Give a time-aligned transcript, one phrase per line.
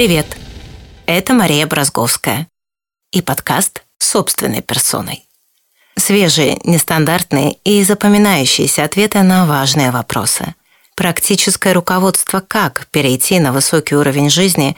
[0.00, 0.34] Привет!
[1.04, 2.48] Это Мария Бразговская
[3.12, 5.28] и подкаст «Собственной персоной».
[5.94, 10.54] Свежие, нестандартные и запоминающиеся ответы на важные вопросы.
[10.96, 14.74] Практическое руководство, как перейти на высокий уровень жизни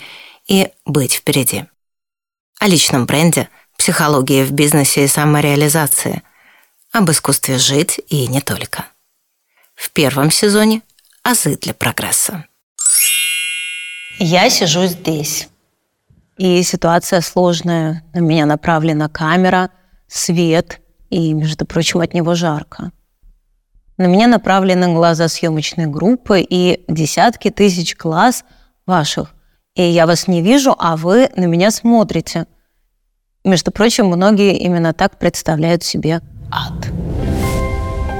[0.49, 1.67] и быть впереди.
[2.59, 3.49] О личном бренде,
[3.79, 6.23] психологии в бизнесе и самореализации.
[6.91, 8.87] Об искусстве жить и не только.
[9.77, 10.83] В первом сезоне
[11.23, 12.45] «Азы для прогресса».
[14.19, 15.49] Я сижу здесь.
[16.39, 18.03] И ситуация сложная.
[18.15, 19.71] На меня направлена камера,
[20.07, 20.81] свет,
[21.11, 22.91] и, между прочим, от него жарко.
[23.99, 28.45] На меня направлены глаза съемочной группы и десятки тысяч глаз
[28.87, 29.35] ваших.
[29.75, 32.47] И я вас не вижу, а вы на меня смотрите.
[33.45, 36.21] Между прочим, многие именно так представляют себе
[36.51, 36.91] ад.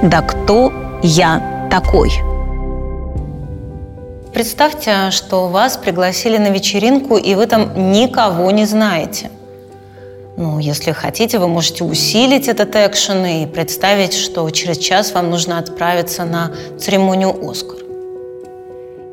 [0.03, 2.32] Да кто я такой?
[4.33, 9.29] Представьте, что вас пригласили на вечеринку, и вы там никого не знаете–
[10.35, 15.59] ну, если хотите, вы можете усилить этот экшен и представить, что через час вам нужно
[15.59, 17.77] отправиться на церемонию «Оскар».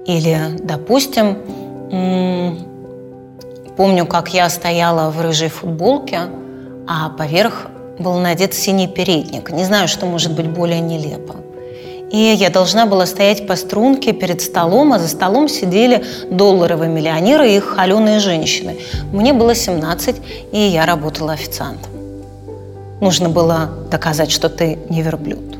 [0.06, 1.36] Или, допустим,
[3.77, 6.20] помню, как я стояла в рыжей футболке,
[6.88, 7.66] а поверх
[7.98, 9.50] был надет синий передник.
[9.50, 11.36] Не знаю, что может быть более нелепо.
[12.11, 17.52] И я должна была стоять по струнке перед столом, а за столом сидели долларовые миллионеры
[17.52, 18.78] и их холеные женщины.
[19.12, 20.17] Мне было 17,
[20.52, 21.91] и я работала официантом.
[23.00, 25.56] Нужно было доказать, что ты не верблюд.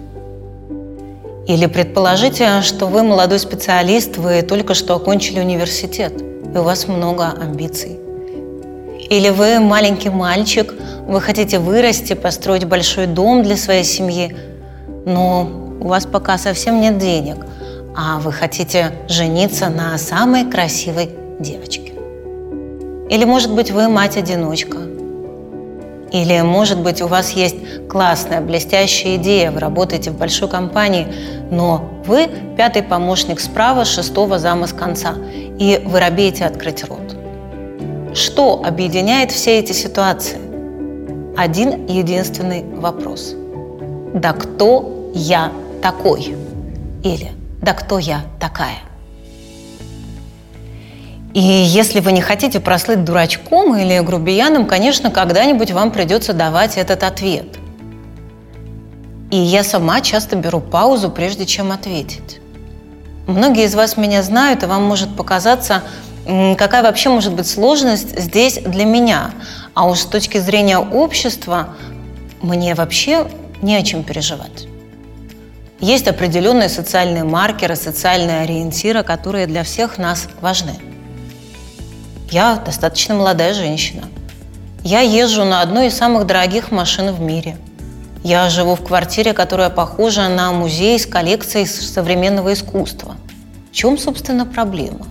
[1.47, 7.33] Или предположите, что вы молодой специалист, вы только что окончили университет, и у вас много
[7.41, 7.99] амбиций.
[9.09, 10.75] Или вы маленький мальчик,
[11.07, 14.37] вы хотите вырасти, построить большой дом для своей семьи,
[15.07, 17.37] но у вас пока совсем нет денег,
[17.97, 21.93] а вы хотите жениться на самой красивой девочке.
[23.09, 24.79] Или, может быть, вы мать-одиночка.
[26.13, 31.07] Или, может быть, у вас есть классная, блестящая идея, вы работаете в большой компании,
[31.51, 37.17] но вы пятый помощник справа, шестого зама с конца, и вы робеете открыть рот.
[38.15, 40.39] Что объединяет все эти ситуации?
[41.37, 43.35] Один единственный вопрос.
[44.15, 46.37] Да кто я такой?
[47.03, 47.33] Или
[47.63, 48.79] «Да кто я такая?»
[51.33, 57.05] И если вы не хотите прослыть дурачком или грубияном, конечно, когда-нибудь вам придется давать этот
[57.05, 57.47] ответ.
[59.31, 62.41] И я сама часто беру паузу, прежде чем ответить.
[63.29, 65.85] Многие из вас меня знают, и вам может показаться,
[66.27, 69.31] какая вообще может быть сложность здесь для меня.
[69.75, 71.77] А уж с точки зрения общества
[72.43, 73.29] мне вообще
[73.63, 74.70] не о чем переживать.
[75.81, 80.75] Есть определенные социальные маркеры, социальные ориентиры, которые для всех нас важны.
[82.31, 84.05] Я достаточно молодая женщина.
[84.85, 87.57] Я езжу на одной из самых дорогих машин в мире.
[88.23, 93.17] Я живу в квартире, которая похожа на музей с коллекцией современного искусства.
[93.73, 95.07] В чем, собственно, проблема?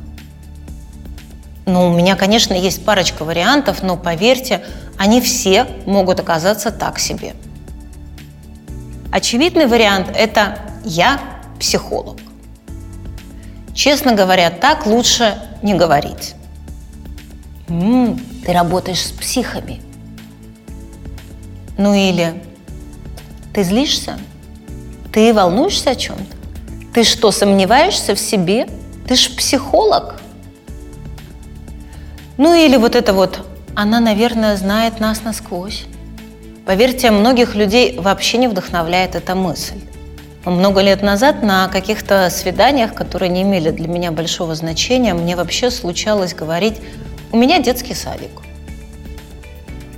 [1.66, 4.64] Ну, у меня, конечно, есть парочка вариантов, но поверьте,
[4.98, 7.34] они все могут оказаться так себе–
[9.12, 11.20] Очевидный вариант– это «я
[11.60, 12.18] психолог».
[13.74, 16.36] Честно говоря, так лучше не говорить.
[17.68, 19.82] «М-м, ты работаешь с психами.
[21.78, 22.44] Ну или
[23.54, 24.20] ты злишься?
[25.12, 26.36] Ты волнуешься о чем-то?
[26.94, 28.68] Ты что, сомневаешься в себе?
[29.08, 30.22] Ты ж психолог.
[32.38, 35.86] Ну или вот это вот, она, наверное, знает нас насквозь.
[36.70, 39.82] Поверьте, многих людей вообще не вдохновляет эта мысль.
[40.46, 45.72] Много лет назад на каких-то свиданиях, которые не имели для меня большого значения, мне вообще
[45.72, 46.76] случалось говорить
[47.32, 48.30] «у меня детский садик».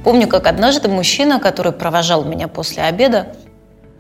[0.06, 3.36] Помню, как однажды мужчина, который провожал меня после обеда,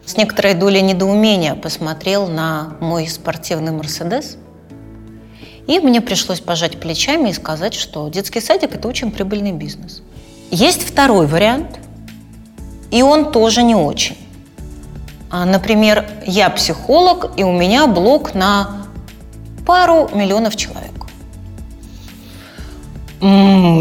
[0.06, 4.38] с некоторой долей недоумения посмотрел на мой спортивный «Мерседес»,
[5.68, 10.01] и мне пришлось пожать плечами и сказать, что детский садик– это очень прибыльный бизнес.
[10.51, 11.77] Есть второй вариант–
[12.91, 14.17] и он тоже не очень.
[15.29, 18.85] А, например, я психолог, и у меня блог на
[19.65, 20.91] пару миллионов человек.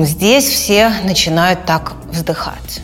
[0.06, 2.80] Здесь все начинают так вздыхать.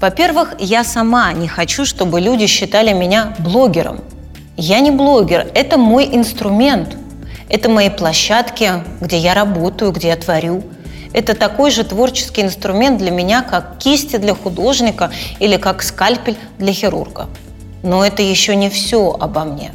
[0.00, 4.00] Во-первых, я сама не хочу, чтобы люди считали меня блогером.
[4.56, 6.96] Я не блогер, это мой инструмент.
[7.48, 10.62] Это мои площадки, где я работаю, где я творю–
[11.12, 16.72] это такой же творческий инструмент для меня, как кисти для художника или как скальпель для
[16.72, 17.28] хирурга.
[17.82, 19.72] Но это еще не все обо мне.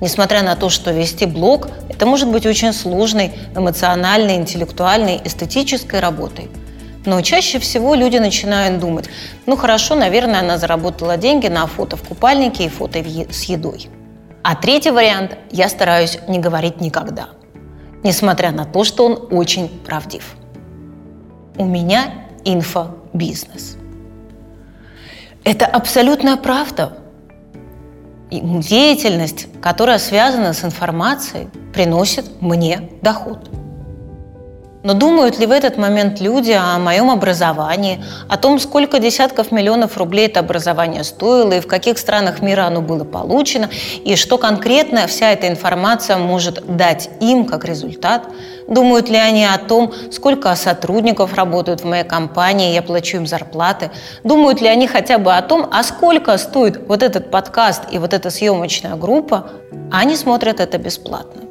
[0.00, 6.48] Несмотря на то, что вести блог– это может быть очень сложной эмоциональной, интеллектуальной, эстетической работой.
[7.04, 9.06] Но чаще всего люди начинают думать,
[9.46, 13.88] ну хорошо, наверное, она заработала деньги на фото в купальнике и фото с едой.
[14.44, 17.30] А третий вариант я стараюсь не говорить никогда,
[18.04, 20.37] несмотря на то, что он очень правдив.
[21.58, 22.14] У меня
[22.44, 23.76] инфобизнес.
[25.44, 26.98] Это абсолютная правда–
[28.30, 33.50] деятельность, которая связана с информацией, приносит мне доход.
[34.82, 39.98] Но думают ли в этот момент люди о моем образовании, о том, сколько десятков миллионов
[39.98, 43.68] рублей это образование стоило, и в каких странах мира оно было получено,
[44.04, 48.28] и что конкретно вся эта информация может дать им как результат?
[48.68, 53.90] Думают ли они о том, сколько сотрудников работают в моей компании, я плачу им зарплаты?
[54.22, 58.12] Думают ли они хотя бы о том, а сколько стоит вот этот подкаст и вот
[58.12, 59.50] эта съемочная группа?
[59.90, 61.47] Они смотрят это бесплатно.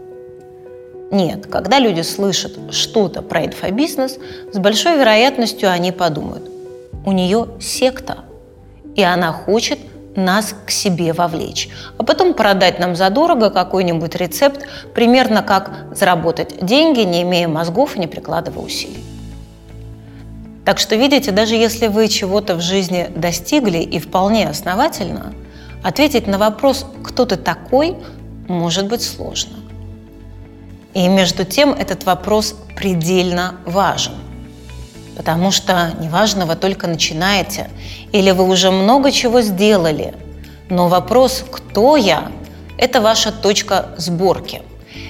[1.12, 4.18] Нет, когда люди слышат что-то про инфобизнес,
[4.52, 6.50] с большой вероятностью они подумают,
[7.06, 8.26] у нее секта,
[8.96, 9.80] и она хочет
[10.18, 17.02] нас к себе вовлечь, а потом продать нам задорого какой-нибудь рецепт, примерно как заработать деньги,
[17.02, 19.04] не имея мозгов и не прикладывая усилий.
[20.66, 25.34] Так что, видите, даже если вы чего-то в жизни достигли и вполне основательно,
[25.82, 27.96] ответить на вопрос «кто ты такой?»
[28.50, 29.54] может быть сложно.
[30.94, 34.14] И между тем этот вопрос предельно важен.
[35.16, 37.70] Потому что неважно, вы только начинаете,
[38.12, 40.14] или вы уже много чего сделали,
[40.70, 42.32] но вопрос «кто я?»–
[42.78, 44.62] это ваша точка сборки.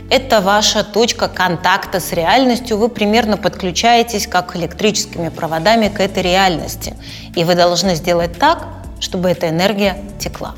[0.10, 2.78] Это ваша точка контакта с реальностью.
[2.78, 6.96] Вы примерно подключаетесь как электрическими проводами к этой реальности.
[7.36, 8.66] И вы должны сделать так,
[9.02, 10.56] чтобы эта энергия текла.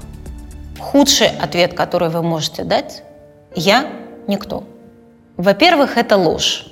[0.80, 3.04] Худший ответ, который вы можете дать–
[3.56, 3.88] «я
[4.28, 4.64] никто».
[5.40, 6.66] Во-первых, это ложь.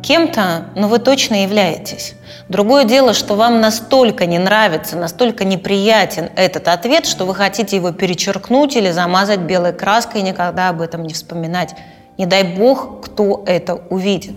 [0.00, 2.14] Кем-то, но ну, вы точно являетесь.
[2.48, 7.90] Другое дело, что вам настолько не нравится, настолько неприятен этот ответ, что вы хотите его
[7.90, 11.74] перечеркнуть или замазать белой краской и никогда об этом не вспоминать.
[12.16, 14.36] Не дай бог, кто это увидит.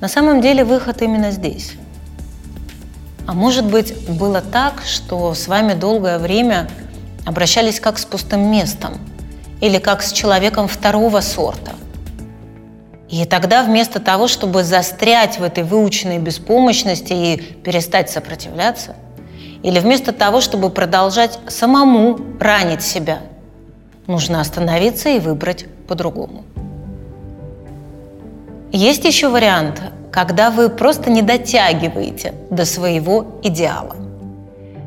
[0.00, 1.72] На самом деле выход именно здесь.
[3.26, 6.70] А может быть, было так, что с вами долгое время
[7.26, 8.94] обращались как с пустым местом
[9.60, 11.72] или как с человеком второго сорта–
[13.12, 18.96] и тогда вместо того, чтобы застрять в этой выученной беспомощности и перестать сопротивляться,
[19.62, 23.18] или вместо того, чтобы продолжать самому ранить себя,
[24.06, 26.42] нужно остановиться и выбрать по-другому.
[28.72, 33.94] Есть еще вариант, когда вы просто не дотягиваете до своего идеала.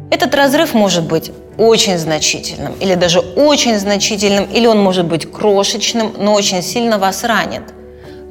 [0.09, 6.15] Этот разрыв может быть очень значительным, или даже очень значительным, или он может быть крошечным,
[6.17, 7.61] но очень сильно вас ранит–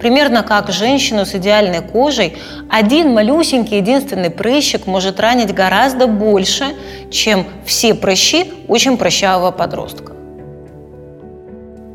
[0.05, 2.37] Примерно как женщину с идеальной кожей,
[2.69, 6.75] один малюсенький единственный прыщик может ранить гораздо больше,
[7.11, 10.13] чем все прыщи очень прыщавого подростка.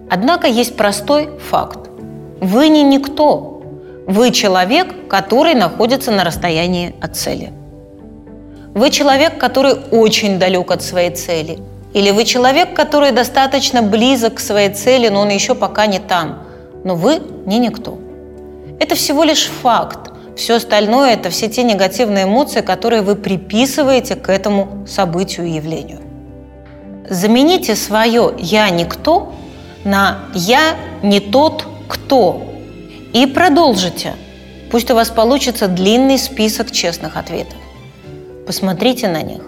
[0.10, 1.92] Однако есть простой факт.
[2.42, 3.62] Вы не никто.
[4.08, 7.54] Вы человек, который находится на расстоянии от цели.
[8.74, 11.60] Вы человек, который очень далек от своей цели.
[11.94, 16.40] Или вы человек, который достаточно близок к своей цели, но он еще пока не там–
[16.84, 17.99] но вы не никто.
[18.80, 20.12] Это всего лишь факт.
[20.36, 26.00] Все остальное– это все те негативные эмоции, которые вы приписываете к этому событию и явлению.
[27.10, 29.34] Замените свое «я никто»
[29.84, 32.44] на «я не тот, кто»
[33.12, 34.14] и продолжите.
[34.72, 37.58] Пусть у вас получится длинный список честных ответов.
[38.46, 39.42] Посмотрите на них.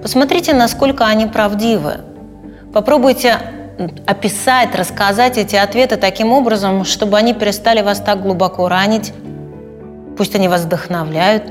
[0.00, 2.00] Посмотрите, насколько они правдивы.
[2.72, 3.38] Попробуйте
[4.06, 9.12] описать, рассказать эти ответы таким образом, чтобы они перестали вас так глубоко ранить.
[10.16, 11.44] Пусть они вас вдохновляют.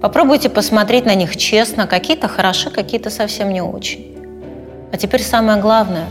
[0.00, 1.86] Попробуйте посмотреть на них честно.
[1.86, 4.16] Какие-то хороши, какие-то совсем не очень.
[4.92, 6.06] А теперь самое главное.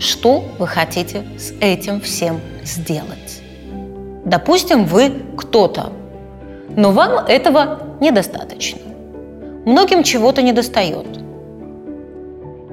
[0.00, 3.42] Что вы хотите с этим всем сделать?
[4.24, 5.92] Допустим, вы кто-то,
[6.76, 8.80] но вам этого недостаточно.
[9.64, 11.06] Многим чего-то недостает–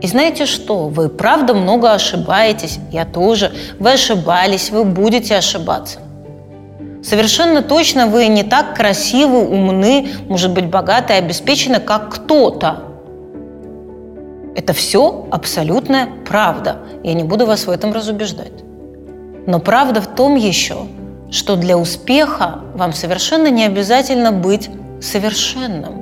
[0.02, 0.88] и знаете что?
[0.88, 2.80] Вы правда много ошибаетесь.
[2.92, 3.52] Я тоже.
[3.80, 6.00] Вы ошибались, вы будете ошибаться.
[7.04, 12.84] Совершенно точно вы не так красивы, умны, может быть, богаты и обеспечены, как кто-то.
[14.56, 16.78] Это все абсолютная правда.
[17.04, 18.64] Я не буду вас в этом разубеждать.
[19.48, 20.88] Но правда в том еще,
[21.32, 26.02] что для успеха вам совершенно не обязательно быть совершенным.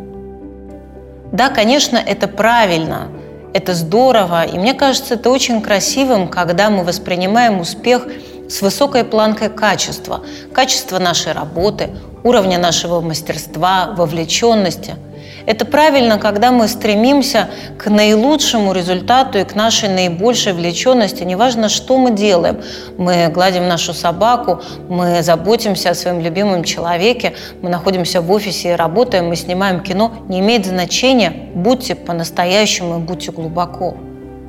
[1.32, 3.08] Да, конечно, это правильно
[3.54, 8.08] Это здорово, и мне кажется, это очень красивым, когда мы воспринимаем успех
[8.50, 10.22] с высокой планкой качества,
[10.54, 11.90] качества нашей работы,
[12.24, 14.96] уровня нашего мастерства, вовлеченности–
[15.50, 21.24] это правильно, когда мы стремимся к наилучшему результату и к нашей наибольшей влеченности.
[21.24, 22.62] Неважно, что мы делаем.
[23.00, 28.76] Мы гладим нашу собаку, мы заботимся о своем любимом человеке, мы находимся в офисе и
[28.76, 30.14] работаем, мы снимаем кино.
[30.28, 33.98] Не имеет значения, будьте по-настоящему и будьте глубоко.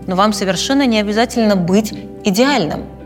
[0.06, 2.99] Но вам совершенно не обязательно быть идеальным.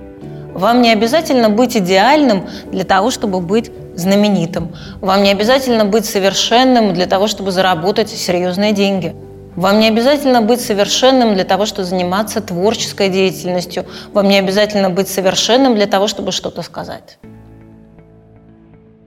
[0.55, 4.73] Вам не обязательно быть идеальным для того, чтобы быть знаменитым.
[5.01, 9.17] Вам не обязательно быть совершенным для того, чтобы заработать серьезные деньги.
[9.57, 13.85] Вам не обязательно быть совершенным для того, чтобы заниматься творческой деятельностью.
[14.13, 17.19] Вам не обязательно быть совершенным для того, чтобы что-то сказать.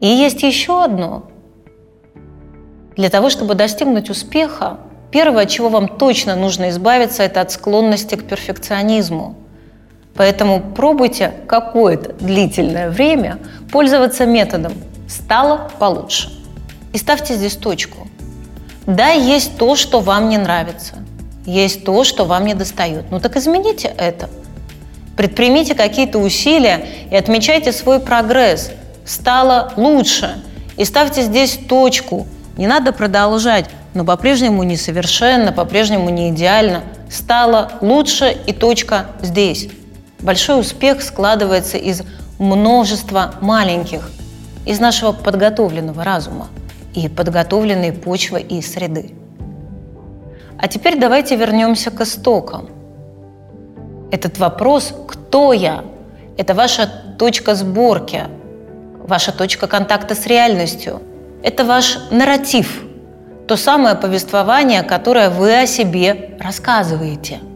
[0.01, 1.23] И есть еще одно.
[2.97, 4.79] Для того, чтобы достигнуть успеха,
[5.11, 9.35] первое, от чего вам точно нужно избавиться, это от склонности к перфекционизму–
[10.17, 13.37] Поэтому пробуйте какое-то длительное время
[13.71, 14.73] пользоваться методом
[15.07, 16.31] «стало получше».
[16.91, 18.07] И ставьте здесь точку.
[18.87, 20.95] Да, есть то, что вам не нравится.
[21.45, 23.11] Есть то, что вам не достает.
[23.11, 24.29] Ну так измените это.
[25.15, 28.71] Предпримите какие-то усилия и отмечайте свой прогресс.
[29.05, 30.43] Стало лучше.
[30.77, 32.27] И ставьте здесь точку.
[32.57, 36.83] Не надо продолжать, но по-прежнему несовершенно, по-прежнему не идеально.
[37.09, 39.69] Стало лучше и точка здесь.
[40.19, 42.01] Большой успех складывается из
[42.39, 44.09] множества маленьких,
[44.65, 46.47] из нашего подготовленного разума
[46.95, 49.11] и подготовленной почвы и среды.
[50.59, 52.67] А теперь давайте вернемся к истокам.
[54.11, 55.83] Этот вопрос «Кто я?»–
[56.37, 58.23] это ваша точка сборки,
[58.99, 61.01] ваша точка контакта с реальностью.
[61.43, 62.83] Это ваш нарратив,
[63.47, 67.39] то самое повествование, которое вы о себе рассказываете–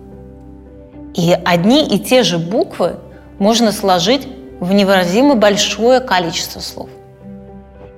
[1.14, 2.96] и одни и те же буквы
[3.40, 4.28] можно сложить
[4.60, 6.90] в невыразимо большое количество слов.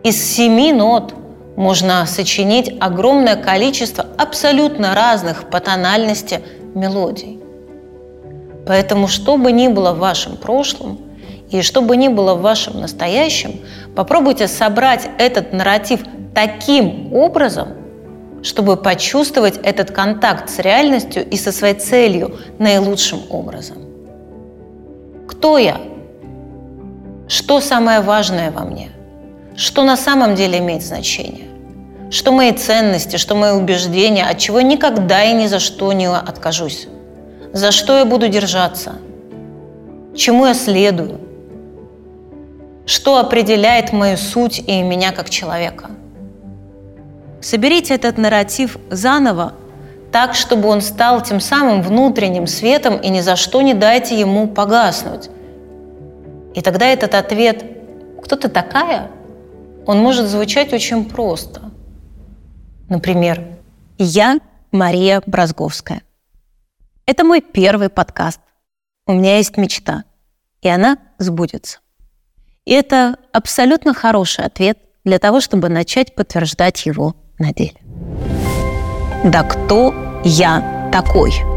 [0.03, 1.13] Из семи нот
[1.55, 6.41] можно сочинить огромное количество абсолютно разных по тональности
[6.73, 7.39] мелодий.
[8.65, 10.99] Поэтому, что бы ни было в вашем прошлом
[11.51, 13.59] и что бы ни было в вашем настоящем,
[13.95, 16.01] попробуйте собрать этот нарратив
[16.33, 17.73] таким образом–
[18.43, 23.77] чтобы почувствовать этот контакт с реальностью и со своей целью наилучшим образом.
[25.27, 25.77] Кто я?
[27.27, 28.91] Что самое важное во мне?
[29.55, 31.47] Что на самом деле имеет значение?
[32.11, 36.87] Что мои ценности, что мои убеждения, от чего никогда и ни за что не откажусь?
[37.53, 38.95] За что я буду держаться?
[40.15, 41.19] Чему я следую?
[42.85, 45.91] Что определяет мою суть и меня как человека–
[47.43, 49.53] Соберите этот нарратив заново,
[50.13, 54.47] так, чтобы он стал тем самым внутренним светом и ни за что не дайте ему
[54.47, 55.29] погаснуть.
[56.55, 57.65] И тогда этот ответ
[58.23, 59.11] «Кто ты такая?»
[59.85, 61.71] он может звучать очень просто.
[62.87, 63.43] Например,
[63.97, 64.39] «Я
[64.71, 66.01] Мария Бразговская.
[67.05, 68.39] Это мой первый подкаст.
[69.05, 70.05] У меня есть мечта,
[70.61, 71.79] и она сбудется».
[72.63, 77.75] И это абсолютно хороший ответ для того, чтобы начать подтверждать его на деле.
[79.23, 81.52] Да кто я такой?